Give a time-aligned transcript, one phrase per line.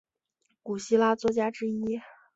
[0.63, 2.01] 古希腊作家之一。